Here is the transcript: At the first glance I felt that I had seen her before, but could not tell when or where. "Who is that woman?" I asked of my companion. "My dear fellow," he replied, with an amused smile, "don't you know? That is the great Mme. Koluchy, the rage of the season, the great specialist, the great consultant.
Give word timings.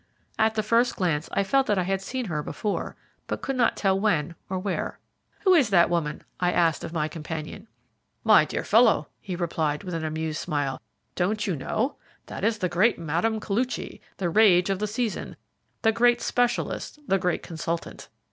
At 0.39 0.55
the 0.55 0.63
first 0.63 0.95
glance 0.95 1.29
I 1.31 1.43
felt 1.43 1.67
that 1.67 1.77
I 1.77 1.83
had 1.83 2.01
seen 2.01 2.25
her 2.25 2.41
before, 2.41 2.95
but 3.27 3.43
could 3.43 3.55
not 3.55 3.77
tell 3.77 3.99
when 3.99 4.33
or 4.49 4.57
where. 4.57 4.97
"Who 5.41 5.53
is 5.53 5.69
that 5.69 5.91
woman?" 5.91 6.23
I 6.39 6.51
asked 6.51 6.83
of 6.83 6.91
my 6.91 7.07
companion. 7.07 7.67
"My 8.23 8.43
dear 8.43 8.63
fellow," 8.63 9.09
he 9.19 9.35
replied, 9.35 9.83
with 9.83 9.93
an 9.93 10.03
amused 10.03 10.39
smile, 10.39 10.81
"don't 11.13 11.45
you 11.45 11.55
know? 11.55 11.97
That 12.25 12.43
is 12.43 12.57
the 12.57 12.67
great 12.67 12.97
Mme. 12.97 13.37
Koluchy, 13.39 14.01
the 14.17 14.31
rage 14.31 14.71
of 14.71 14.79
the 14.79 14.87
season, 14.87 15.35
the 15.83 15.91
great 15.91 16.19
specialist, 16.19 16.97
the 17.05 17.19
great 17.19 17.43
consultant. 17.43 18.09